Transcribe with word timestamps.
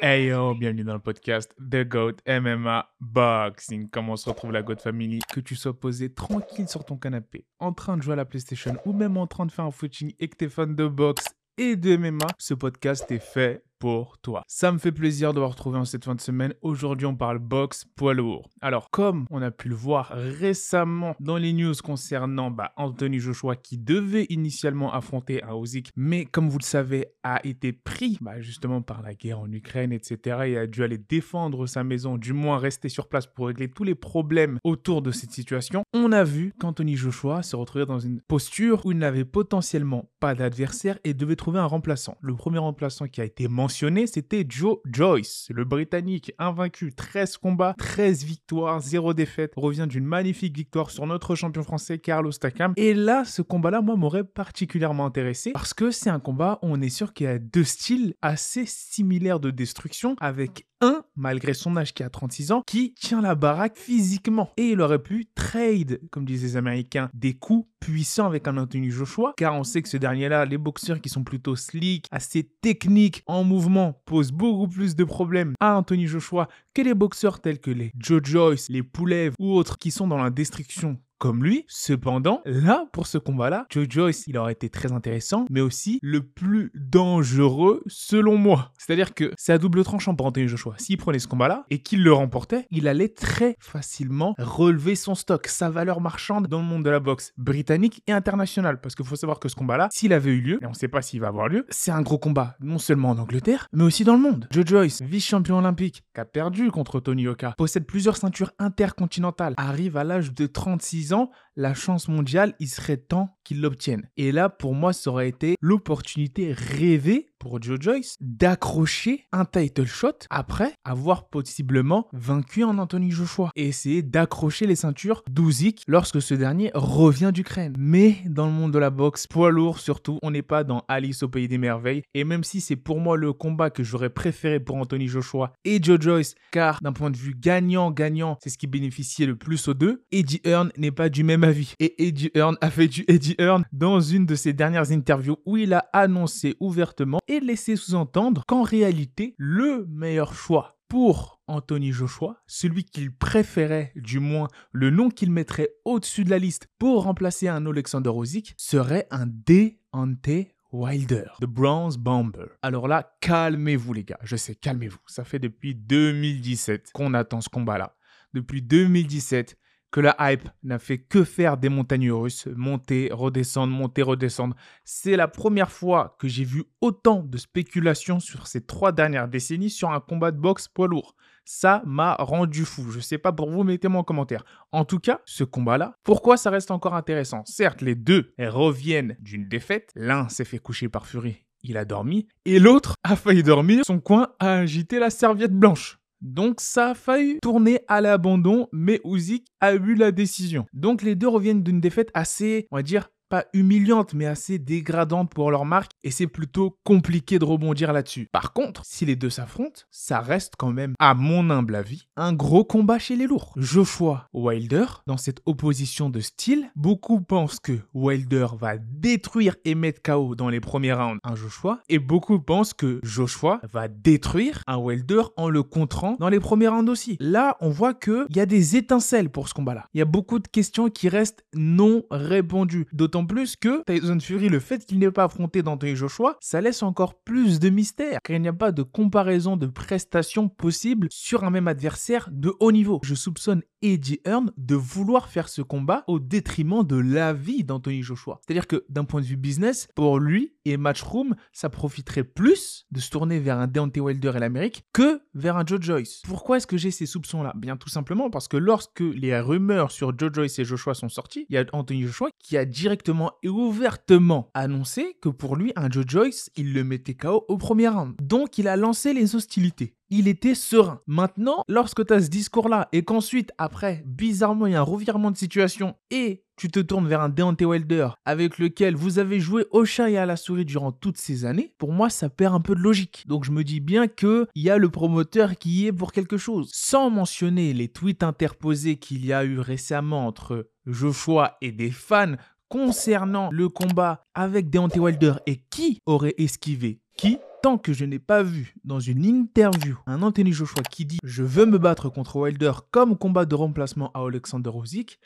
Hey 0.00 0.26
yo, 0.26 0.54
bienvenue 0.54 0.84
dans 0.84 0.94
le 0.94 1.00
podcast 1.00 1.52
The 1.58 1.82
Goat 1.84 2.18
MMA 2.28 2.88
Boxing. 3.00 3.88
Comment 3.90 4.14
se 4.14 4.30
retrouve 4.30 4.52
la 4.52 4.62
Goat 4.62 4.76
Family? 4.76 5.18
Que 5.32 5.40
tu 5.40 5.56
sois 5.56 5.78
posé 5.78 6.14
tranquille 6.14 6.68
sur 6.68 6.84
ton 6.84 6.96
canapé, 6.96 7.46
en 7.58 7.72
train 7.72 7.96
de 7.96 8.02
jouer 8.02 8.12
à 8.12 8.16
la 8.16 8.24
PlayStation 8.24 8.76
ou 8.84 8.92
même 8.92 9.16
en 9.16 9.26
train 9.26 9.44
de 9.44 9.50
faire 9.50 9.64
un 9.64 9.72
footing 9.72 10.14
et 10.20 10.28
que 10.28 10.36
t'es 10.36 10.48
fan 10.48 10.76
de 10.76 10.86
boxe 10.86 11.24
et 11.56 11.74
de 11.74 11.96
MMA, 11.96 12.28
ce 12.38 12.54
podcast 12.54 13.10
est 13.10 13.18
fait 13.18 13.64
pour 13.78 14.18
toi. 14.18 14.42
Ça 14.46 14.72
me 14.72 14.78
fait 14.78 14.92
plaisir 14.92 15.32
de 15.32 15.40
vous 15.40 15.48
retrouver 15.48 15.78
en 15.78 15.84
cette 15.84 16.04
fin 16.04 16.14
de 16.14 16.20
semaine. 16.20 16.54
Aujourd'hui, 16.62 17.06
on 17.06 17.14
parle 17.14 17.38
boxe 17.38 17.84
poids 17.96 18.14
lourd. 18.14 18.48
Alors, 18.60 18.90
comme 18.90 19.26
on 19.30 19.42
a 19.42 19.50
pu 19.50 19.68
le 19.68 19.74
voir 19.74 20.10
récemment 20.12 21.14
dans 21.20 21.36
les 21.36 21.52
news 21.52 21.74
concernant 21.82 22.50
bah, 22.50 22.72
Anthony 22.76 23.18
Joshua 23.18 23.56
qui 23.56 23.78
devait 23.78 24.26
initialement 24.30 24.92
affronter 24.92 25.42
un 25.44 25.56
Usyk, 25.56 25.90
mais 25.96 26.24
comme 26.24 26.48
vous 26.48 26.58
le 26.58 26.64
savez, 26.64 27.06
a 27.22 27.40
été 27.46 27.72
pris 27.72 28.18
bah, 28.20 28.40
justement 28.40 28.82
par 28.82 29.02
la 29.02 29.14
guerre 29.14 29.40
en 29.40 29.50
Ukraine, 29.52 29.92
etc. 29.92 30.38
et 30.46 30.58
a 30.58 30.66
dû 30.66 30.82
aller 30.82 30.98
défendre 30.98 31.66
sa 31.66 31.84
maison, 31.84 32.16
du 32.16 32.32
moins 32.32 32.58
rester 32.58 32.88
sur 32.88 33.08
place 33.08 33.26
pour 33.26 33.46
régler 33.46 33.68
tous 33.68 33.84
les 33.84 33.94
problèmes 33.94 34.58
autour 34.64 35.02
de 35.02 35.10
cette 35.10 35.32
situation. 35.32 35.82
On 35.92 36.12
a 36.12 36.24
vu 36.24 36.52
qu'Anthony 36.58 36.96
Joshua 36.96 37.42
se 37.42 37.56
retrouvait 37.56 37.86
dans 37.86 37.98
une 37.98 38.20
posture 38.20 38.84
où 38.84 38.92
il 38.92 38.98
n'avait 38.98 39.24
potentiellement 39.24 40.10
pas 40.20 40.34
d'adversaire 40.34 40.98
et 41.04 41.14
devait 41.14 41.36
trouver 41.36 41.58
un 41.58 41.66
remplaçant. 41.66 42.16
Le 42.20 42.34
premier 42.34 42.58
remplaçant 42.58 43.06
qui 43.06 43.20
a 43.20 43.24
été 43.24 43.48
mentionné 43.48 43.67
c'était 43.68 44.44
Joe 44.48 44.78
Joyce, 44.84 45.48
le 45.50 45.64
Britannique 45.64 46.32
invaincu, 46.38 46.92
13 46.92 47.36
combats, 47.36 47.74
13 47.78 48.24
victoires, 48.24 48.80
0 48.80 49.14
défaite, 49.14 49.52
revient 49.56 49.86
d'une 49.88 50.04
magnifique 50.04 50.56
victoire 50.56 50.90
sur 50.90 51.06
notre 51.06 51.34
champion 51.34 51.62
français 51.62 51.98
Carlos 51.98 52.32
Takam. 52.32 52.72
Et 52.76 52.94
là, 52.94 53.24
ce 53.24 53.42
combat-là, 53.42 53.80
moi, 53.80 53.96
m'aurait 53.96 54.24
particulièrement 54.24 55.06
intéressé 55.06 55.52
parce 55.52 55.74
que 55.74 55.90
c'est 55.90 56.10
un 56.10 56.20
combat 56.20 56.58
où 56.62 56.68
on 56.68 56.80
est 56.80 56.88
sûr 56.88 57.12
qu'il 57.12 57.26
y 57.26 57.30
a 57.30 57.38
deux 57.38 57.64
styles 57.64 58.14
assez 58.22 58.64
similaires 58.66 59.40
de 59.40 59.50
destruction 59.50 60.16
avec 60.20 60.66
un, 60.80 61.02
malgré 61.16 61.54
son 61.54 61.76
âge 61.76 61.94
qui 61.94 62.02
a 62.02 62.10
36 62.10 62.52
ans, 62.52 62.62
qui 62.66 62.94
tient 62.94 63.20
la 63.20 63.34
baraque 63.34 63.76
physiquement. 63.76 64.50
Et 64.56 64.70
il 64.70 64.80
aurait 64.80 65.02
pu 65.02 65.26
trade, 65.34 66.00
comme 66.10 66.24
disent 66.24 66.42
les 66.42 66.56
Américains, 66.56 67.10
des 67.14 67.34
coups 67.34 67.68
puissants 67.80 68.26
avec 68.26 68.46
un 68.48 68.56
Anthony 68.56 68.90
Joshua, 68.90 69.34
car 69.36 69.54
on 69.54 69.64
sait 69.64 69.82
que 69.82 69.88
ce 69.88 69.96
dernier-là, 69.96 70.44
les 70.44 70.58
boxeurs 70.58 71.00
qui 71.00 71.08
sont 71.08 71.24
plutôt 71.24 71.56
slick, 71.56 72.06
assez 72.10 72.44
techniques, 72.60 73.22
en 73.26 73.44
mouvement, 73.44 74.00
posent 74.04 74.32
beaucoup 74.32 74.68
plus 74.68 74.96
de 74.96 75.04
problèmes 75.04 75.54
à 75.60 75.76
Anthony 75.76 76.06
Joshua 76.06 76.48
que 76.74 76.82
les 76.82 76.94
boxeurs 76.94 77.40
tels 77.40 77.60
que 77.60 77.70
les 77.70 77.92
Joe 77.98 78.20
Joyce, 78.22 78.68
les 78.68 78.82
Poulev 78.82 79.34
ou 79.38 79.52
autres 79.52 79.78
qui 79.78 79.90
sont 79.90 80.06
dans 80.06 80.18
la 80.18 80.30
destruction 80.30 80.98
comme 81.18 81.44
lui. 81.44 81.64
Cependant, 81.68 82.40
là, 82.44 82.86
pour 82.92 83.06
ce 83.06 83.18
combat-là, 83.18 83.66
Joe 83.70 83.86
Joyce, 83.88 84.24
il 84.26 84.38
aurait 84.38 84.52
été 84.52 84.70
très 84.70 84.92
intéressant, 84.92 85.46
mais 85.50 85.60
aussi 85.60 85.98
le 86.02 86.22
plus 86.22 86.70
dangereux 86.74 87.82
selon 87.86 88.36
moi. 88.36 88.72
C'est-à-dire 88.78 89.14
que 89.14 89.32
c'est 89.36 89.52
à 89.52 89.58
double 89.58 89.84
tranchant 89.84 90.14
pour 90.14 90.26
Anthony 90.26 90.48
Joshua. 90.48 90.74
S'il 90.78 90.96
prenait 90.96 91.18
ce 91.18 91.28
combat-là 91.28 91.64
et 91.70 91.80
qu'il 91.80 92.02
le 92.02 92.12
remportait, 92.12 92.66
il 92.70 92.88
allait 92.88 93.08
très 93.08 93.56
facilement 93.58 94.34
relever 94.38 94.94
son 94.94 95.14
stock, 95.14 95.46
sa 95.46 95.70
valeur 95.70 96.00
marchande 96.00 96.46
dans 96.46 96.60
le 96.60 96.66
monde 96.66 96.84
de 96.84 96.90
la 96.90 97.00
boxe 97.00 97.32
britannique 97.36 98.02
et 98.06 98.12
internationale. 98.12 98.80
Parce 98.80 98.94
qu'il 98.94 99.04
faut 99.04 99.16
savoir 99.16 99.40
que 99.40 99.48
ce 99.48 99.56
combat-là, 99.56 99.88
s'il 99.92 100.12
avait 100.12 100.30
eu 100.30 100.40
lieu, 100.40 100.58
et 100.62 100.66
on 100.66 100.70
ne 100.70 100.74
sait 100.74 100.88
pas 100.88 101.02
s'il 101.02 101.20
va 101.20 101.28
avoir 101.28 101.48
lieu, 101.48 101.66
c'est 101.68 101.90
un 101.90 102.02
gros 102.02 102.18
combat, 102.18 102.56
non 102.60 102.78
seulement 102.78 103.10
en 103.10 103.18
Angleterre, 103.18 103.66
mais 103.72 103.84
aussi 103.84 104.04
dans 104.04 104.14
le 104.14 104.22
monde. 104.22 104.46
Joe 104.50 104.64
Joyce, 104.64 105.02
vice-champion 105.02 105.58
olympique, 105.58 106.04
qui 106.14 106.20
a 106.20 106.24
perdu 106.24 106.70
contre 106.70 107.00
Tony 107.00 107.26
Oka, 107.26 107.54
possède 107.58 107.86
plusieurs 107.86 108.16
ceintures 108.16 108.52
intercontinentales, 108.58 109.54
arrive 109.56 109.96
à 109.96 110.04
l'âge 110.04 110.32
de 110.32 110.46
36 110.46 111.07
10 111.08 111.28
la 111.58 111.74
chance 111.74 112.06
mondiale, 112.06 112.54
il 112.60 112.68
serait 112.68 112.96
temps 112.96 113.36
qu'il 113.42 113.60
l'obtienne. 113.60 114.08
Et 114.16 114.30
là, 114.30 114.48
pour 114.48 114.74
moi, 114.74 114.92
ça 114.92 115.10
aurait 115.10 115.28
été 115.28 115.56
l'opportunité 115.60 116.52
rêvée 116.52 117.30
pour 117.38 117.62
Joe 117.62 117.78
Joyce 117.80 118.16
d'accrocher 118.20 119.26
un 119.32 119.44
title 119.44 119.86
shot 119.86 120.26
après 120.30 120.72
avoir 120.84 121.28
possiblement 121.28 122.08
vaincu 122.12 122.64
en 122.64 122.78
Anthony 122.78 123.10
Joshua 123.10 123.50
et 123.56 123.68
essayer 123.68 124.02
d'accrocher 124.02 124.66
les 124.66 124.76
ceintures 124.76 125.22
d'Uzik 125.30 125.82
lorsque 125.86 126.20
ce 126.20 126.34
dernier 126.34 126.70
revient 126.74 127.30
d'Ukraine. 127.32 127.74
Mais 127.78 128.16
dans 128.26 128.46
le 128.46 128.52
monde 128.52 128.72
de 128.72 128.78
la 128.78 128.90
boxe, 128.90 129.26
poids 129.26 129.50
lourd 129.50 129.78
surtout, 129.78 130.18
on 130.22 130.30
n'est 130.30 130.42
pas 130.42 130.64
dans 130.64 130.84
Alice 130.88 131.22
au 131.22 131.28
pays 131.28 131.48
des 131.48 131.58
merveilles 131.58 132.02
et 132.14 132.24
même 132.24 132.44
si 132.44 132.60
c'est 132.60 132.76
pour 132.76 133.00
moi 133.00 133.16
le 133.16 133.32
combat 133.32 133.70
que 133.70 133.84
j'aurais 133.84 134.10
préféré 134.10 134.60
pour 134.60 134.76
Anthony 134.76 135.06
Joshua 135.06 135.52
et 135.64 135.82
Joe 135.82 136.00
Joyce 136.00 136.34
car 136.50 136.80
d'un 136.82 136.92
point 136.92 137.10
de 137.10 137.16
vue 137.16 137.34
gagnant-gagnant, 137.36 138.36
c'est 138.42 138.50
ce 138.50 138.58
qui 138.58 138.66
bénéficiait 138.66 139.26
le 139.26 139.36
plus 139.36 139.68
aux 139.68 139.74
deux, 139.74 140.04
Eddie 140.10 140.40
Hearn 140.44 140.70
n'est 140.76 140.90
pas 140.90 141.08
du 141.08 141.22
même 141.22 141.44
et 141.78 142.06
Eddie 142.06 142.30
Hearn 142.34 142.56
a 142.60 142.70
fait 142.70 142.88
du 142.88 143.04
Eddie 143.08 143.36
Hearn 143.38 143.64
dans 143.72 144.00
une 144.00 144.26
de 144.26 144.34
ses 144.34 144.52
dernières 144.52 144.90
interviews 144.92 145.36
où 145.46 145.56
il 145.56 145.72
a 145.74 145.88
annoncé 145.92 146.56
ouvertement 146.60 147.20
et 147.28 147.40
laisser 147.40 147.76
sous-entendre 147.76 148.44
qu'en 148.46 148.62
réalité, 148.62 149.34
le 149.38 149.86
meilleur 149.88 150.34
choix 150.34 150.78
pour 150.88 151.40
Anthony 151.46 151.92
Joshua, 151.92 152.42
celui 152.46 152.84
qu'il 152.84 153.14
préférait, 153.14 153.92
du 153.94 154.20
moins 154.20 154.48
le 154.72 154.90
nom 154.90 155.10
qu'il 155.10 155.30
mettrait 155.30 155.70
au-dessus 155.84 156.24
de 156.24 156.30
la 156.30 156.38
liste 156.38 156.68
pour 156.78 157.04
remplacer 157.04 157.48
un 157.48 157.66
Alexander 157.66 158.10
Usyk, 158.14 158.54
serait 158.56 159.06
un 159.10 159.26
Deontay 159.26 160.54
Wilder, 160.72 161.24
The 161.40 161.46
Bronze 161.46 161.96
Bomber. 161.96 162.46
Alors 162.62 162.88
là, 162.88 163.14
calmez-vous 163.20 163.92
les 163.94 164.04
gars, 164.04 164.18
je 164.22 164.36
sais, 164.36 164.54
calmez-vous. 164.54 164.98
Ça 165.06 165.24
fait 165.24 165.38
depuis 165.38 165.74
2017 165.74 166.90
qu'on 166.92 167.14
attend 167.14 167.40
ce 167.40 167.48
combat-là. 167.48 167.94
Depuis 168.34 168.60
2017, 168.60 169.57
que 169.90 170.00
la 170.00 170.16
hype 170.20 170.48
n'a 170.62 170.78
fait 170.78 170.98
que 170.98 171.24
faire 171.24 171.56
des 171.56 171.68
montagnes 171.68 172.12
russes, 172.12 172.46
monter, 172.54 173.08
redescendre, 173.12 173.72
monter, 173.72 174.02
redescendre. 174.02 174.54
C'est 174.84 175.16
la 175.16 175.28
première 175.28 175.70
fois 175.70 176.16
que 176.18 176.28
j'ai 176.28 176.44
vu 176.44 176.64
autant 176.80 177.22
de 177.22 177.38
spéculations 177.38 178.20
sur 178.20 178.46
ces 178.46 178.64
trois 178.64 178.92
dernières 178.92 179.28
décennies 179.28 179.70
sur 179.70 179.90
un 179.90 180.00
combat 180.00 180.30
de 180.30 180.38
boxe 180.38 180.68
poids 180.68 180.88
lourd. 180.88 181.14
Ça 181.44 181.82
m'a 181.86 182.14
rendu 182.14 182.66
fou. 182.66 182.90
Je 182.90 183.00
sais 183.00 183.16
pas 183.16 183.32
pour 183.32 183.50
vous, 183.50 183.64
mettez-moi 183.64 184.02
en 184.02 184.04
commentaire. 184.04 184.44
En 184.70 184.84
tout 184.84 184.98
cas, 184.98 185.20
ce 185.24 185.44
combat-là, 185.44 185.94
pourquoi 186.04 186.36
ça 186.36 186.50
reste 186.50 186.70
encore 186.70 186.94
intéressant? 186.94 187.42
Certes, 187.46 187.80
les 187.80 187.94
deux 187.94 188.34
reviennent 188.38 189.16
d'une 189.20 189.48
défaite. 189.48 189.90
L'un 189.94 190.28
s'est 190.28 190.44
fait 190.44 190.58
coucher 190.58 190.90
par 190.90 191.06
Fury 191.06 191.44
il 191.62 191.76
a 191.76 191.84
dormi, 191.84 192.28
et 192.44 192.58
l'autre 192.58 192.94
a 193.02 193.16
failli 193.16 193.42
dormir, 193.42 193.82
son 193.86 194.00
coin 194.00 194.28
a 194.38 194.58
agité 194.58 194.98
la 194.98 195.10
serviette 195.10 195.52
blanche. 195.52 195.97
Donc 196.20 196.60
ça 196.60 196.90
a 196.90 196.94
failli 196.94 197.38
tourner 197.40 197.80
à 197.88 198.00
l'abandon, 198.00 198.68
mais 198.72 199.00
Usyk 199.04 199.46
a 199.60 199.74
eu 199.74 199.94
la 199.94 200.12
décision. 200.12 200.66
Donc 200.72 201.02
les 201.02 201.14
deux 201.14 201.28
reviennent 201.28 201.62
d'une 201.62 201.80
défaite 201.80 202.10
assez, 202.14 202.66
on 202.70 202.76
va 202.76 202.82
dire, 202.82 203.10
pas 203.28 203.46
humiliante, 203.52 204.14
mais 204.14 204.26
assez 204.26 204.58
dégradante 204.58 205.32
pour 205.32 205.50
leur 205.50 205.64
marque, 205.64 205.92
et 206.02 206.10
c'est 206.10 206.26
plutôt 206.26 206.78
compliqué 206.84 207.38
de 207.38 207.44
rebondir 207.44 207.92
là-dessus. 207.92 208.28
Par 208.32 208.52
contre, 208.52 208.82
si 208.84 209.04
les 209.04 209.16
deux 209.16 209.30
s'affrontent, 209.30 209.82
ça 209.90 210.20
reste 210.20 210.54
quand 210.58 210.72
même, 210.72 210.94
à 210.98 211.14
mon 211.14 211.50
humble 211.50 211.74
avis, 211.74 212.08
un 212.16 212.32
gros 212.32 212.64
combat 212.64 212.98
chez 212.98 213.16
les 213.16 213.26
lourds. 213.26 213.52
Joshua 213.56 214.28
Wilder, 214.32 214.86
dans 215.06 215.16
cette 215.16 215.40
opposition 215.46 216.10
de 216.10 216.20
style, 216.20 216.70
beaucoup 216.76 217.20
pensent 217.20 217.60
que 217.60 217.80
Wilder 217.94 218.46
va 218.58 218.78
détruire 218.78 219.56
et 219.64 219.74
mettre 219.74 220.02
KO 220.02 220.34
dans 220.34 220.48
les 220.48 220.60
premiers 220.60 220.92
rounds 220.92 221.18
un 221.24 221.34
Joshua, 221.34 221.80
et 221.88 221.98
beaucoup 221.98 222.40
pensent 222.40 222.74
que 222.74 223.00
Joshua 223.02 223.60
va 223.70 223.88
détruire 223.88 224.62
un 224.66 224.76
Wilder 224.76 225.22
en 225.36 225.48
le 225.48 225.62
contrant 225.62 226.16
dans 226.18 226.28
les 226.28 226.40
premiers 226.40 226.68
rounds 226.68 226.90
aussi. 226.90 227.16
Là, 227.20 227.56
on 227.60 227.70
voit 227.70 227.94
qu'il 227.94 228.26
y 228.34 228.40
a 228.40 228.46
des 228.46 228.76
étincelles 228.76 229.30
pour 229.30 229.48
ce 229.48 229.54
combat-là. 229.54 229.86
Il 229.94 229.98
y 229.98 230.02
a 230.02 230.06
beaucoup 230.06 230.38
de 230.38 230.48
questions 230.48 230.88
qui 230.88 231.08
restent 231.08 231.44
non 231.54 232.04
répondues, 232.10 232.86
d'autant 232.92 233.17
plus 233.26 233.56
que 233.56 233.82
Tyson 233.84 234.18
Fury, 234.20 234.48
le 234.48 234.60
fait 234.60 234.84
qu'il 234.84 234.98
n'ait 234.98 235.10
pas 235.10 235.24
affronté 235.24 235.62
d'Anthony 235.62 235.96
Joshua, 235.96 236.36
ça 236.40 236.60
laisse 236.60 236.82
encore 236.82 237.14
plus 237.14 237.60
de 237.60 237.68
mystère, 237.68 238.18
car 238.22 238.36
il 238.36 238.42
n'y 238.42 238.48
a 238.48 238.52
pas 238.52 238.72
de 238.72 238.82
comparaison 238.82 239.56
de 239.56 239.66
prestations 239.66 240.48
possible 240.48 241.08
sur 241.10 241.44
un 241.44 241.50
même 241.50 241.68
adversaire 241.68 242.28
de 242.32 242.52
haut 242.60 242.72
niveau. 242.72 243.00
Je 243.02 243.14
soupçonne 243.14 243.62
Eddie 243.82 244.20
Hearn 244.24 244.52
de 244.56 244.74
vouloir 244.74 245.28
faire 245.28 245.48
ce 245.48 245.62
combat 245.62 246.04
au 246.06 246.18
détriment 246.18 246.84
de 246.84 246.96
la 246.96 247.32
vie 247.32 247.64
d'Anthony 247.64 248.02
Joshua. 248.02 248.40
C'est-à-dire 248.44 248.66
que 248.66 248.84
d'un 248.88 249.04
point 249.04 249.20
de 249.20 249.26
vue 249.26 249.36
business, 249.36 249.88
pour 249.94 250.18
lui 250.18 250.54
et 250.64 250.76
Matchroom, 250.76 251.34
ça 251.52 251.70
profiterait 251.70 252.24
plus 252.24 252.86
de 252.90 253.00
se 253.00 253.10
tourner 253.10 253.38
vers 253.40 253.58
un 253.58 253.66
Deontay 253.66 254.00
Wilder 254.00 254.32
et 254.36 254.38
l'Amérique 254.40 254.84
que 254.92 255.22
vers 255.34 255.56
un 255.56 255.64
Joe 255.64 255.80
Joyce. 255.80 256.22
Pourquoi 256.24 256.58
est-ce 256.58 256.66
que 256.66 256.76
j'ai 256.76 256.90
ces 256.90 257.06
soupçons-là? 257.06 257.52
Bien 257.56 257.76
tout 257.76 257.88
simplement 257.88 258.30
parce 258.30 258.48
que 258.48 258.56
lorsque 258.56 259.00
les 259.00 259.38
rumeurs 259.40 259.90
sur 259.90 260.16
Joe 260.18 260.32
Joyce 260.32 260.58
et 260.58 260.64
Joshua 260.64 260.94
sont 260.94 261.08
sorties, 261.08 261.46
il 261.48 261.54
y 261.54 261.58
a 261.58 261.64
Anthony 261.72 262.02
Joshua 262.02 262.30
qui 262.38 262.56
a 262.56 262.64
directement 262.64 263.32
et 263.42 263.48
ouvertement 263.48 264.50
annoncé 264.54 265.16
que 265.22 265.28
pour 265.28 265.56
lui, 265.56 265.72
un 265.76 265.90
Joe 265.90 266.04
Joyce, 266.06 266.50
il 266.56 266.72
le 266.72 266.84
mettait 266.84 267.14
KO 267.14 267.44
au 267.48 267.56
premier 267.56 267.88
round. 267.88 268.14
Donc 268.20 268.58
il 268.58 268.68
a 268.68 268.76
lancé 268.76 269.12
les 269.12 269.34
hostilités 269.36 269.94
il 270.10 270.28
était 270.28 270.54
serein. 270.54 271.00
Maintenant, 271.06 271.62
lorsque 271.68 272.06
tu 272.06 272.12
as 272.12 272.22
ce 272.22 272.28
discours-là 272.28 272.88
et 272.92 273.02
qu'ensuite, 273.02 273.52
après, 273.58 274.02
bizarrement, 274.06 274.66
il 274.66 274.72
y 274.72 274.76
a 274.76 274.80
un 274.80 274.82
revirement 274.82 275.30
de 275.30 275.36
situation 275.36 275.94
et 276.10 276.44
tu 276.56 276.70
te 276.70 276.80
tournes 276.80 277.06
vers 277.06 277.20
un 277.20 277.28
Deontay 277.28 277.64
Wilder 277.64 278.08
avec 278.24 278.58
lequel 278.58 278.96
vous 278.96 279.18
avez 279.18 279.38
joué 279.38 279.66
au 279.70 279.84
chat 279.84 280.10
et 280.10 280.16
à 280.16 280.26
la 280.26 280.36
souris 280.36 280.64
durant 280.64 280.90
toutes 280.90 281.16
ces 281.16 281.44
années, 281.44 281.72
pour 281.78 281.92
moi, 281.92 282.10
ça 282.10 282.28
perd 282.28 282.54
un 282.54 282.60
peu 282.60 282.74
de 282.74 282.80
logique. 282.80 283.24
Donc 283.28 283.44
je 283.44 283.52
me 283.52 283.62
dis 283.62 283.80
bien 283.80 284.08
qu'il 284.08 284.46
y 284.56 284.70
a 284.70 284.76
le 284.76 284.88
promoteur 284.88 285.56
qui 285.56 285.70
y 285.70 285.86
est 285.86 285.92
pour 285.92 286.12
quelque 286.12 286.36
chose. 286.36 286.70
Sans 286.72 287.10
mentionner 287.10 287.72
les 287.72 287.88
tweets 287.88 288.22
interposés 288.22 288.96
qu'il 288.96 289.24
y 289.24 289.32
a 289.32 289.44
eu 289.44 289.60
récemment 289.60 290.26
entre 290.26 290.68
Joshua 290.86 291.56
et 291.60 291.70
des 291.70 291.90
fans 291.90 292.34
concernant 292.68 293.50
le 293.52 293.68
combat 293.68 294.24
avec 294.34 294.68
Deontay 294.68 294.98
Wilder 294.98 295.34
et 295.46 295.62
qui 295.70 296.00
aurait 296.06 296.34
esquivé 296.38 297.00
qui? 297.16 297.38
Que 297.76 297.92
je 297.92 298.04
n'ai 298.04 298.18
pas 298.18 298.42
vu 298.42 298.74
dans 298.84 299.00
une 299.00 299.24
interview 299.24 299.98
un 300.06 300.22
Anthony 300.22 300.52
Joshua 300.52 300.82
qui 300.82 301.04
dit 301.04 301.18
je 301.22 301.42
veux 301.42 301.66
me 301.66 301.76
battre 301.76 302.08
contre 302.08 302.36
Wilder 302.36 302.72
comme 302.90 303.18
combat 303.18 303.44
de 303.44 303.54
remplacement 303.54 304.10
à 304.12 304.20
Alexander 304.20 304.70
Usyk, 304.74 305.18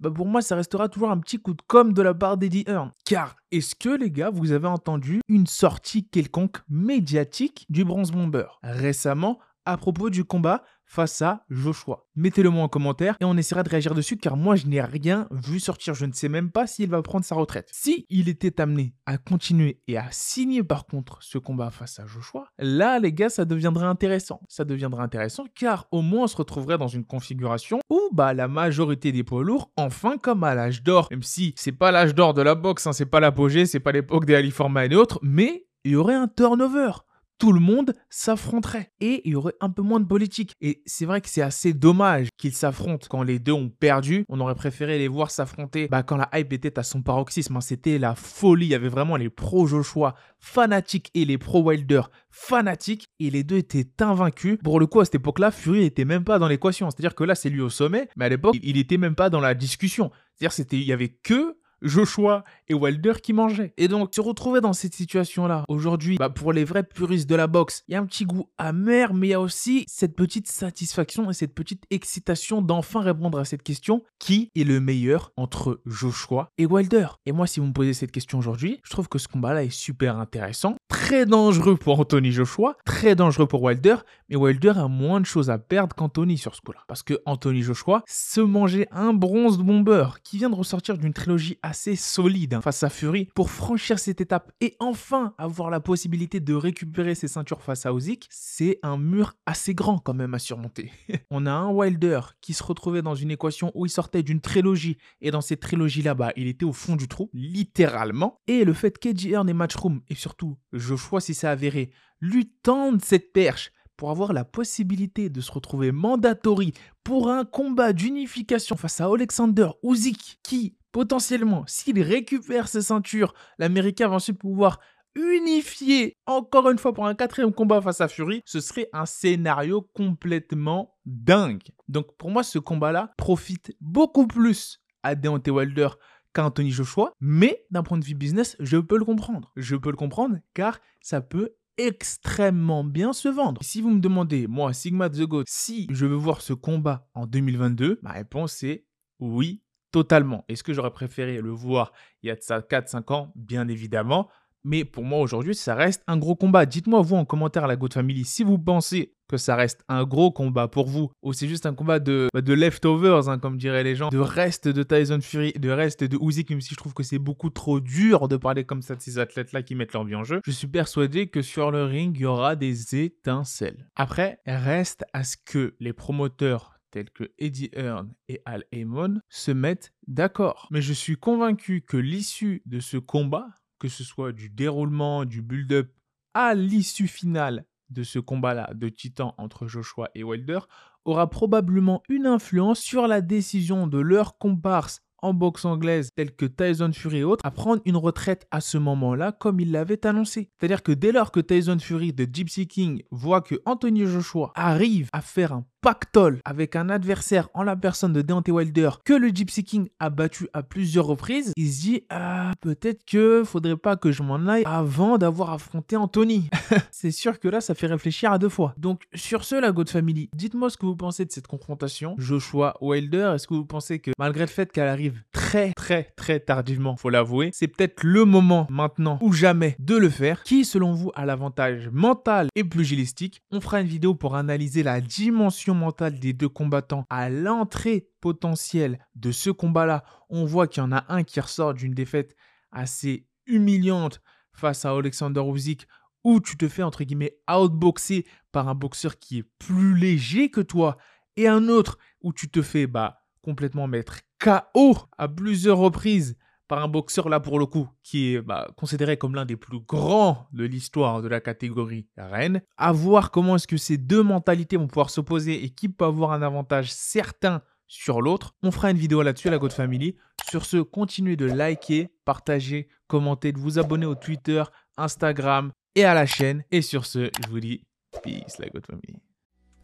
bah 0.00 0.10
pour 0.10 0.26
moi 0.26 0.42
ça 0.42 0.54
restera 0.54 0.88
toujours 0.88 1.10
un 1.10 1.18
petit 1.18 1.38
coup 1.38 1.54
de 1.54 1.62
com 1.66 1.92
de 1.92 2.02
la 2.02 2.14
part 2.14 2.36
d'Eddie 2.36 2.64
Hearn. 2.68 2.92
Car 3.04 3.34
est-ce 3.50 3.74
que 3.74 3.88
les 3.88 4.10
gars 4.10 4.30
vous 4.30 4.52
avez 4.52 4.68
entendu 4.68 5.20
une 5.28 5.46
sortie 5.46 6.06
quelconque 6.06 6.58
médiatique 6.68 7.66
du 7.68 7.84
Bronze 7.84 8.12
Bomber? 8.12 8.46
Récemment 8.62 9.38
à 9.64 9.76
propos 9.76 10.08
du 10.08 10.24
combat 10.24 10.62
face 10.88 11.22
à 11.22 11.44
Joshua 11.50 12.06
Mettez-le 12.16 12.50
moi 12.50 12.64
en 12.64 12.68
commentaire 12.68 13.16
et 13.20 13.24
on 13.24 13.36
essaiera 13.36 13.62
de 13.62 13.68
réagir 13.68 13.94
dessus 13.94 14.16
car 14.16 14.36
moi 14.36 14.56
je 14.56 14.66
n'ai 14.66 14.80
rien 14.80 15.28
vu 15.30 15.60
sortir. 15.60 15.94
Je 15.94 16.04
ne 16.04 16.12
sais 16.12 16.28
même 16.28 16.50
pas 16.50 16.66
s'il 16.66 16.90
va 16.90 17.00
prendre 17.02 17.24
sa 17.24 17.36
retraite. 17.36 17.68
Si 17.72 18.06
il 18.08 18.28
était 18.28 18.60
amené 18.60 18.94
à 19.06 19.18
continuer 19.18 19.80
et 19.86 19.96
à 19.96 20.06
signer 20.10 20.64
par 20.64 20.86
contre 20.86 21.18
ce 21.22 21.38
combat 21.38 21.70
face 21.70 22.00
à 22.00 22.06
Joshua, 22.06 22.48
là 22.58 22.98
les 22.98 23.12
gars 23.12 23.28
ça 23.28 23.44
deviendrait 23.44 23.86
intéressant. 23.86 24.40
Ça 24.48 24.64
deviendrait 24.64 25.04
intéressant 25.04 25.44
car 25.54 25.86
au 25.92 26.02
moins 26.02 26.24
on 26.24 26.26
se 26.26 26.36
retrouverait 26.36 26.78
dans 26.78 26.88
une 26.88 27.04
configuration 27.04 27.78
où 27.88 28.00
bah 28.12 28.34
la 28.34 28.48
majorité 28.48 29.12
des 29.12 29.22
poids 29.22 29.44
lourds, 29.44 29.70
enfin 29.76 30.16
comme 30.18 30.42
à 30.42 30.54
l'âge 30.54 30.82
d'or, 30.82 31.08
même 31.10 31.22
si 31.22 31.54
c'est 31.56 31.72
pas 31.72 31.92
l'âge 31.92 32.14
d'or 32.14 32.34
de 32.34 32.42
la 32.42 32.54
boxe, 32.54 32.86
hein, 32.86 32.92
c'est 32.92 33.06
pas 33.06 33.20
l'apogée, 33.20 33.66
c'est 33.66 33.80
pas 33.80 33.92
l'époque 33.92 34.24
des 34.24 34.34
Ali 34.34 34.50
Forman 34.50 34.90
et 34.90 34.96
autres, 34.96 35.20
mais 35.22 35.66
il 35.84 35.92
y 35.92 35.96
aurait 35.96 36.14
un 36.14 36.28
turnover 36.28 36.90
tout 37.38 37.52
le 37.52 37.60
monde 37.60 37.94
s'affronterait 38.10 38.90
et 39.00 39.22
il 39.24 39.32
y 39.32 39.34
aurait 39.36 39.54
un 39.60 39.70
peu 39.70 39.82
moins 39.82 40.00
de 40.00 40.06
politique. 40.06 40.54
Et 40.60 40.82
c'est 40.86 41.06
vrai 41.06 41.20
que 41.20 41.28
c'est 41.28 41.42
assez 41.42 41.72
dommage 41.72 42.28
qu'ils 42.36 42.54
s'affrontent 42.54 43.06
quand 43.08 43.22
les 43.22 43.38
deux 43.38 43.52
ont 43.52 43.68
perdu. 43.68 44.24
On 44.28 44.40
aurait 44.40 44.54
préféré 44.54 44.98
les 44.98 45.08
voir 45.08 45.30
s'affronter 45.30 45.88
bah, 45.88 46.02
quand 46.02 46.16
la 46.16 46.28
hype 46.34 46.52
était 46.52 46.78
à 46.78 46.82
son 46.82 47.02
paroxysme. 47.02 47.56
Hein. 47.56 47.60
C'était 47.60 47.98
la 47.98 48.14
folie. 48.14 48.66
Il 48.66 48.70
y 48.70 48.74
avait 48.74 48.88
vraiment 48.88 49.16
les 49.16 49.30
pro-Joshua 49.30 50.14
fanatiques 50.40 51.10
et 51.14 51.24
les 51.24 51.38
pro-Wilder 51.38 52.02
fanatiques. 52.30 53.06
Et 53.20 53.30
les 53.30 53.44
deux 53.44 53.58
étaient 53.58 54.02
invaincus. 54.02 54.58
Pour 54.62 54.80
le 54.80 54.86
coup, 54.86 55.00
à 55.00 55.04
cette 55.04 55.16
époque-là, 55.16 55.50
Fury 55.50 55.80
n'était 55.80 56.04
même 56.04 56.24
pas 56.24 56.38
dans 56.38 56.48
l'équation. 56.48 56.90
C'est-à-dire 56.90 57.14
que 57.14 57.24
là, 57.24 57.34
c'est 57.34 57.50
lui 57.50 57.60
au 57.60 57.70
sommet. 57.70 58.08
Mais 58.16 58.24
à 58.24 58.28
l'époque, 58.28 58.56
il 58.62 58.76
n'était 58.76 58.98
même 58.98 59.14
pas 59.14 59.30
dans 59.30 59.40
la 59.40 59.54
discussion. 59.54 60.10
C'est-à-dire 60.34 60.66
qu'il 60.66 60.82
y 60.82 60.92
avait 60.92 61.08
que 61.08 61.56
Joshua 61.82 62.44
et 62.68 62.74
Wilder 62.74 63.14
qui 63.22 63.32
mangeaient. 63.32 63.72
Et 63.76 63.88
donc, 63.88 64.14
se 64.14 64.20
retrouver 64.20 64.60
dans 64.60 64.72
cette 64.72 64.94
situation-là, 64.94 65.64
aujourd'hui, 65.68 66.16
bah, 66.16 66.30
pour 66.30 66.52
les 66.52 66.64
vrais 66.64 66.82
puristes 66.82 67.28
de 67.28 67.34
la 67.34 67.46
boxe, 67.46 67.84
il 67.88 67.92
y 67.92 67.94
a 67.94 68.00
un 68.00 68.06
petit 68.06 68.24
goût 68.24 68.48
amer, 68.58 69.14
mais 69.14 69.28
il 69.28 69.30
y 69.30 69.34
a 69.34 69.40
aussi 69.40 69.84
cette 69.88 70.16
petite 70.16 70.48
satisfaction 70.48 71.30
et 71.30 71.34
cette 71.34 71.54
petite 71.54 71.84
excitation 71.90 72.62
d'enfin 72.62 73.00
répondre 73.00 73.38
à 73.38 73.44
cette 73.44 73.62
question 73.62 74.02
qui 74.18 74.50
est 74.54 74.64
le 74.64 74.80
meilleur 74.80 75.32
entre 75.36 75.80
Joshua 75.86 76.50
et 76.58 76.66
Wilder? 76.66 77.08
Et 77.26 77.32
moi, 77.32 77.46
si 77.46 77.60
vous 77.60 77.66
me 77.66 77.72
posez 77.72 77.94
cette 77.94 78.12
question 78.12 78.38
aujourd'hui, 78.38 78.80
je 78.84 78.90
trouve 78.90 79.08
que 79.08 79.18
ce 79.18 79.28
combat-là 79.28 79.64
est 79.64 79.70
super 79.70 80.18
intéressant, 80.18 80.76
très 80.88 81.26
dangereux 81.26 81.76
pour 81.76 81.98
Anthony 82.00 82.32
Joshua, 82.32 82.76
très 82.84 83.14
dangereux 83.14 83.46
pour 83.46 83.62
Wilder, 83.62 83.96
mais 84.28 84.36
Wilder 84.36 84.74
a 84.76 84.88
moins 84.88 85.20
de 85.20 85.26
choses 85.26 85.50
à 85.50 85.58
perdre 85.58 85.94
qu'Anthony 85.94 86.38
sur 86.38 86.54
ce 86.54 86.60
coup-là. 86.60 86.80
Parce 86.86 87.02
que 87.02 87.14
Anthony 87.24 87.62
Joshua 87.62 88.02
se 88.06 88.40
mangeait 88.40 88.88
un 88.90 89.12
bronze 89.12 89.58
bomber 89.58 90.08
qui 90.22 90.38
vient 90.38 90.50
de 90.50 90.54
ressortir 90.54 90.98
d'une 90.98 91.12
trilogie 91.12 91.58
assez 91.68 91.96
solide 91.96 92.54
hein, 92.54 92.62
face 92.62 92.82
à 92.82 92.88
Fury 92.88 93.26
pour 93.34 93.50
franchir 93.50 93.98
cette 93.98 94.22
étape 94.22 94.52
et 94.60 94.76
enfin 94.80 95.34
avoir 95.36 95.68
la 95.68 95.80
possibilité 95.80 96.40
de 96.40 96.54
récupérer 96.54 97.14
ses 97.14 97.28
ceintures 97.28 97.62
face 97.62 97.84
à 97.84 97.92
Usyk, 97.92 98.26
c'est 98.30 98.78
un 98.82 98.96
mur 98.96 99.34
assez 99.44 99.74
grand 99.74 99.98
quand 99.98 100.14
même 100.14 100.32
à 100.32 100.38
surmonter. 100.38 100.90
On 101.30 101.44
a 101.44 101.52
un 101.52 101.70
Wilder 101.70 102.20
qui 102.40 102.54
se 102.54 102.62
retrouvait 102.62 103.02
dans 103.02 103.14
une 103.14 103.30
équation 103.30 103.70
où 103.74 103.84
il 103.84 103.90
sortait 103.90 104.22
d'une 104.22 104.40
trilogie 104.40 104.96
et 105.20 105.30
dans 105.30 105.42
cette 105.42 105.60
trilogie 105.60 106.00
là-bas, 106.00 106.32
il 106.36 106.46
était 106.46 106.64
au 106.64 106.72
fond 106.72 106.96
du 106.96 107.06
trou, 107.06 107.28
littéralement. 107.34 108.40
Et 108.46 108.64
le 108.64 108.72
fait 108.72 108.98
qu'Edgy 108.98 109.32
Earn 109.32 109.48
et 109.48 109.54
Matchroom 109.54 110.00
et 110.08 110.14
surtout 110.14 110.56
Joshua 110.72 111.20
si 111.20 111.34
c'est 111.34 111.48
avéré 111.48 111.90
lui 112.20 112.48
tendent 112.62 113.04
cette 113.04 113.32
perche 113.32 113.72
pour 113.98 114.10
avoir 114.10 114.32
la 114.32 114.44
possibilité 114.44 115.28
de 115.28 115.40
se 115.42 115.52
retrouver 115.52 115.92
mandatory 115.92 116.72
pour 117.04 117.30
un 117.30 117.44
combat 117.44 117.92
d'unification 117.92 118.76
face 118.76 119.00
à 119.00 119.06
Alexander 119.06 119.68
Usyk 119.82 120.38
qui 120.42 120.77
potentiellement, 120.92 121.64
s'il 121.66 122.00
récupère 122.02 122.68
ses 122.68 122.82
ceintures, 122.82 123.34
l'Américain 123.58 124.08
va 124.08 124.16
ensuite 124.16 124.38
pouvoir 124.38 124.80
unifier 125.14 126.16
encore 126.26 126.70
une 126.70 126.78
fois 126.78 126.92
pour 126.92 127.06
un 127.06 127.14
quatrième 127.14 127.52
combat 127.52 127.80
face 127.80 128.00
à 128.00 128.08
Fury, 128.08 128.42
ce 128.44 128.60
serait 128.60 128.88
un 128.92 129.06
scénario 129.06 129.82
complètement 129.94 130.96
dingue. 131.04 131.62
Donc 131.88 132.16
pour 132.16 132.30
moi, 132.30 132.42
ce 132.42 132.58
combat-là 132.58 133.12
profite 133.16 133.74
beaucoup 133.80 134.26
plus 134.26 134.80
à 135.02 135.14
Deontay 135.14 135.50
Wilder 135.50 135.88
qu'à 136.34 136.44
Anthony 136.44 136.70
Joshua, 136.70 137.12
mais 137.20 137.64
d'un 137.70 137.82
point 137.82 137.98
de 137.98 138.04
vue 138.04 138.14
business, 138.14 138.56
je 138.60 138.76
peux 138.76 138.98
le 138.98 139.04
comprendre. 139.04 139.52
Je 139.56 139.76
peux 139.76 139.90
le 139.90 139.96
comprendre 139.96 140.38
car 140.54 140.78
ça 141.00 141.20
peut 141.20 141.54
extrêmement 141.78 142.84
bien 142.84 143.12
se 143.12 143.28
vendre. 143.28 143.62
Si 143.62 143.80
vous 143.80 143.90
me 143.90 144.00
demandez, 144.00 144.46
moi, 144.46 144.72
Sigma 144.72 145.08
The 145.08 145.22
Goat, 145.22 145.44
si 145.46 145.86
je 145.90 146.06
veux 146.06 146.16
voir 146.16 146.40
ce 146.40 146.52
combat 146.52 147.08
en 147.14 147.26
2022, 147.26 148.00
ma 148.02 148.12
réponse 148.12 148.62
est 148.64 148.84
oui, 149.20 149.62
totalement. 149.90 150.44
Est-ce 150.48 150.62
que 150.62 150.72
j'aurais 150.72 150.92
préféré 150.92 151.40
le 151.40 151.50
voir 151.50 151.92
il 152.22 152.28
y 152.28 152.30
a 152.30 152.36
de 152.36 152.42
ça 152.42 152.60
4-5 152.60 153.12
ans? 153.12 153.32
Bien 153.36 153.68
évidemment. 153.68 154.28
Mais 154.64 154.84
pour 154.84 155.04
moi 155.04 155.20
aujourd'hui, 155.20 155.54
ça 155.54 155.74
reste 155.74 156.02
un 156.06 156.16
gros 156.16 156.34
combat. 156.34 156.66
Dites-moi 156.66 157.00
vous 157.00 157.16
en 157.16 157.24
commentaire 157.24 157.64
à 157.64 157.66
la 157.68 157.76
Goat 157.76 157.90
Family 157.94 158.24
si 158.24 158.42
vous 158.42 158.58
pensez 158.58 159.14
que 159.28 159.36
ça 159.36 159.56
reste 159.56 159.84
un 159.88 160.04
gros 160.04 160.32
combat 160.32 160.68
pour 160.68 160.86
vous 160.88 161.10
ou 161.22 161.32
c'est 161.32 161.48
juste 161.48 161.66
un 161.66 161.74
combat 161.74 161.98
de, 162.00 162.28
bah, 162.32 162.40
leftovers, 162.40 163.28
hein, 163.28 163.38
comme 163.38 163.58
diraient 163.58 163.84
les 163.84 163.94
gens, 163.94 164.08
de 164.08 164.18
reste 164.18 164.66
de 164.66 164.82
Tyson 164.82 165.20
Fury, 165.20 165.52
de 165.52 165.70
reste 165.70 166.02
de 166.02 166.18
Usyk, 166.20 166.50
même 166.50 166.60
si 166.60 166.70
je 166.70 166.76
trouve 166.76 166.94
que 166.94 167.02
c'est 167.02 167.18
beaucoup 167.18 167.50
trop 167.50 167.78
dur 167.80 168.26
de 168.28 168.36
parler 168.36 168.64
comme 168.64 168.82
ça 168.82 168.94
de 168.94 169.00
ces 169.00 169.18
athlètes-là 169.18 169.62
qui 169.62 169.74
mettent 169.74 169.92
leur 169.92 170.04
vie 170.04 170.14
en 170.14 170.24
jeu. 170.24 170.40
Je 170.44 170.50
suis 170.50 170.66
persuadé 170.66 171.28
que 171.28 171.42
sur 171.42 171.70
le 171.70 171.84
ring, 171.84 172.16
il 172.16 172.22
y 172.22 172.26
aura 172.26 172.56
des 172.56 172.96
étincelles. 172.96 173.88
Après, 173.96 174.40
reste 174.46 175.04
à 175.12 175.24
ce 175.24 175.36
que 175.36 175.76
les 175.78 175.92
promoteurs 175.92 176.77
tels 176.90 177.10
que 177.10 177.30
Eddie 177.38 177.70
Hearn 177.74 178.12
et 178.28 178.40
Al 178.44 178.64
Heyman 178.72 179.22
se 179.28 179.50
mettent 179.50 179.92
d'accord. 180.06 180.68
Mais 180.70 180.82
je 180.82 180.92
suis 180.92 181.16
convaincu 181.16 181.82
que 181.82 181.96
l'issue 181.96 182.62
de 182.66 182.80
ce 182.80 182.96
combat, 182.96 183.48
que 183.78 183.88
ce 183.88 184.04
soit 184.04 184.32
du 184.32 184.50
déroulement, 184.50 185.24
du 185.24 185.42
build-up 185.42 185.92
à 186.34 186.54
l'issue 186.54 187.08
finale 187.08 187.64
de 187.90 188.02
ce 188.02 188.18
combat-là 188.18 188.72
de 188.74 188.88
titan 188.88 189.34
entre 189.38 189.66
Joshua 189.66 190.10
et 190.14 190.22
Wilder, 190.22 190.60
aura 191.04 191.30
probablement 191.30 192.02
une 192.08 192.26
influence 192.26 192.80
sur 192.80 193.06
la 193.06 193.20
décision 193.20 193.86
de 193.86 193.98
leur 193.98 194.36
comparse 194.38 195.00
en 195.22 195.34
boxe 195.34 195.64
anglaise 195.64 196.10
tels 196.14 196.34
que 196.34 196.46
Tyson 196.46 196.92
Fury 196.92 197.18
et 197.18 197.24
autres 197.24 197.44
à 197.44 197.50
prendre 197.50 197.82
une 197.84 197.96
retraite 197.96 198.46
à 198.50 198.60
ce 198.60 198.78
moment-là 198.78 199.32
comme 199.32 199.60
il 199.60 199.72
l'avait 199.72 200.06
annoncé. 200.06 200.50
C'est-à-dire 200.58 200.82
que 200.82 200.92
dès 200.92 201.12
lors 201.12 201.32
que 201.32 201.40
Tyson 201.40 201.78
Fury 201.78 202.12
de 202.12 202.26
Gypsy 202.30 202.68
King 202.68 203.02
voit 203.10 203.40
que 203.40 203.56
Anthony 203.64 204.06
Joshua 204.06 204.52
arrive 204.54 205.08
à 205.12 205.20
faire 205.20 205.52
un 205.52 205.66
pactole 205.80 206.40
avec 206.44 206.76
un 206.76 206.88
adversaire 206.88 207.48
en 207.54 207.62
la 207.62 207.76
personne 207.76 208.12
de 208.12 208.22
Deontay 208.22 208.52
Wilder 208.52 208.90
que 209.04 209.12
le 209.12 209.28
Gypsy 209.28 209.64
King 209.64 209.88
a 210.00 210.10
battu 210.10 210.48
à 210.52 210.62
plusieurs 210.62 211.06
reprises, 211.06 211.52
il 211.56 211.72
se 211.72 211.80
dit 211.80 212.04
ah 212.10 212.52
peut-être 212.60 213.04
que 213.04 213.44
faudrait 213.44 213.76
pas 213.76 213.96
que 213.96 214.12
je 214.12 214.22
m'en 214.22 214.46
aille 214.46 214.64
avant 214.66 215.18
d'avoir 215.18 215.50
affronté 215.52 215.96
Anthony. 215.96 216.48
c'est 216.90 217.10
sûr 217.10 217.38
que 217.40 217.48
là 217.48 217.60
ça 217.60 217.74
fait 217.74 217.86
réfléchir 217.86 218.32
à 218.32 218.38
deux 218.38 218.48
fois. 218.48 218.74
Donc 218.76 219.02
sur 219.14 219.44
ce 219.44 219.54
la 219.54 219.72
God 219.72 219.88
Family, 219.88 220.28
dites-moi 220.34 220.70
ce 220.70 220.76
que 220.76 220.86
vous 220.86 220.96
pensez 220.96 221.24
de 221.24 221.32
cette 221.32 221.46
confrontation 221.46 222.14
Joshua 222.18 222.76
Wilder, 222.80 223.32
est-ce 223.34 223.46
que 223.46 223.54
vous 223.54 223.64
pensez 223.64 223.98
que 223.98 224.10
malgré 224.18 224.44
le 224.44 224.50
fait 224.50 224.70
qu'elle 224.72 224.88
arrive 224.88 225.22
très 225.32 225.47
très 225.74 226.04
très 226.16 226.40
tardivement, 226.40 226.96
faut 226.96 227.10
l'avouer, 227.10 227.50
c'est 227.52 227.68
peut-être 227.68 228.02
le 228.02 228.24
moment 228.24 228.66
maintenant 228.70 229.18
ou 229.22 229.32
jamais 229.32 229.76
de 229.78 229.96
le 229.96 230.10
faire. 230.10 230.42
Qui 230.42 230.64
selon 230.64 230.92
vous 230.92 231.10
a 231.14 231.24
l'avantage 231.24 231.88
mental 231.90 232.48
et 232.54 232.64
pugilistique 232.64 233.42
On 233.50 233.60
fera 233.60 233.80
une 233.80 233.86
vidéo 233.86 234.14
pour 234.14 234.36
analyser 234.36 234.82
la 234.82 235.00
dimension 235.00 235.74
mentale 235.74 236.18
des 236.18 236.32
deux 236.32 236.48
combattants 236.48 237.06
à 237.08 237.30
l'entrée 237.30 238.08
potentielle 238.20 238.98
de 239.14 239.32
ce 239.32 239.50
combat-là, 239.50 240.04
on 240.28 240.44
voit 240.44 240.66
qu'il 240.66 240.82
y 240.82 240.86
en 240.86 240.92
a 240.92 241.04
un 241.08 241.22
qui 241.22 241.40
ressort 241.40 241.72
d'une 241.72 241.94
défaite 241.94 242.36
assez 242.70 243.26
humiliante 243.46 244.20
face 244.52 244.84
à 244.84 244.90
Alexander 244.90 245.40
Usyk 245.40 245.86
où 246.24 246.40
tu 246.40 246.56
te 246.56 246.68
fais 246.68 246.82
entre 246.82 247.04
guillemets 247.04 247.38
outboxer 247.50 248.26
par 248.52 248.68
un 248.68 248.74
boxeur 248.74 249.18
qui 249.18 249.38
est 249.38 249.48
plus 249.58 249.96
léger 249.96 250.50
que 250.50 250.60
toi 250.60 250.98
et 251.36 251.48
un 251.48 251.68
autre 251.68 251.96
où 252.20 252.32
tu 252.32 252.50
te 252.50 252.60
fais 252.60 252.86
bah 252.86 253.22
complètement 253.40 253.86
mettre 253.86 254.20
KO 254.38 254.96
à 255.16 255.28
plusieurs 255.28 255.78
reprises 255.78 256.36
par 256.68 256.82
un 256.82 256.88
boxeur 256.88 257.28
là 257.28 257.40
pour 257.40 257.58
le 257.58 257.66
coup 257.66 257.88
qui 258.02 258.34
est 258.34 258.42
bah, 258.42 258.68
considéré 258.76 259.16
comme 259.16 259.34
l'un 259.34 259.46
des 259.46 259.56
plus 259.56 259.80
grands 259.80 260.46
de 260.52 260.64
l'histoire 260.64 261.22
de 261.22 261.28
la 261.28 261.40
catégorie 261.40 262.06
reine. 262.16 262.62
À 262.76 262.92
voir 262.92 263.30
comment 263.30 263.56
est-ce 263.56 263.66
que 263.66 263.78
ces 263.78 263.96
deux 263.96 264.22
mentalités 264.22 264.76
vont 264.76 264.86
pouvoir 264.86 265.10
s'opposer 265.10 265.64
et 265.64 265.70
qui 265.70 265.88
peut 265.88 266.04
avoir 266.04 266.32
un 266.32 266.42
avantage 266.42 266.92
certain 266.92 267.62
sur 267.88 268.20
l'autre. 268.20 268.54
On 268.62 268.70
fera 268.70 268.90
une 268.90 268.98
vidéo 268.98 269.22
là-dessus, 269.22 269.48
la 269.48 269.58
God 269.58 269.72
Family. 269.72 270.14
Sur 270.50 270.66
ce, 270.66 270.76
continuez 270.76 271.36
de 271.36 271.46
liker, 271.46 272.12
partager, 272.24 272.88
commenter, 273.06 273.52
de 273.52 273.58
vous 273.58 273.78
abonner 273.78 274.06
au 274.06 274.14
Twitter, 274.14 274.62
Instagram 274.98 275.72
et 275.94 276.04
à 276.04 276.14
la 276.14 276.26
chaîne. 276.26 276.64
Et 276.70 276.82
sur 276.82 277.06
ce, 277.06 277.30
je 277.42 277.48
vous 277.48 277.60
dis 277.60 277.82
peace, 278.22 278.58
la 278.58 278.68
God 278.68 278.86
Family. 278.86 279.27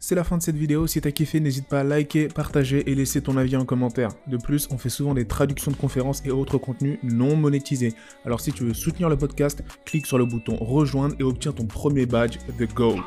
C'est 0.07 0.13
la 0.13 0.23
fin 0.23 0.37
de 0.37 0.43
cette 0.43 0.55
vidéo. 0.55 0.85
Si 0.85 1.01
t'as 1.01 1.09
kiffé, 1.09 1.39
n'hésite 1.39 1.67
pas 1.67 1.79
à 1.79 1.83
liker, 1.83 2.27
partager 2.27 2.87
et 2.91 2.93
laisser 2.93 3.23
ton 3.23 3.37
avis 3.37 3.57
en 3.57 3.65
commentaire. 3.65 4.11
De 4.27 4.37
plus, 4.37 4.67
on 4.69 4.77
fait 4.77 4.89
souvent 4.89 5.15
des 5.15 5.25
traductions 5.25 5.71
de 5.71 5.75
conférences 5.77 6.21
et 6.25 6.29
autres 6.29 6.59
contenus 6.59 6.99
non 7.01 7.35
monétisés. 7.35 7.95
Alors 8.23 8.39
si 8.39 8.51
tu 8.51 8.65
veux 8.65 8.75
soutenir 8.75 9.09
le 9.09 9.17
podcast, 9.17 9.63
clique 9.83 10.05
sur 10.05 10.19
le 10.19 10.25
bouton 10.25 10.57
rejoindre 10.57 11.15
et 11.17 11.23
obtiens 11.23 11.53
ton 11.53 11.65
premier 11.65 12.05
badge 12.05 12.37
The 12.59 12.71
GOAT. 12.71 13.01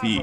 Peace. 0.00 0.22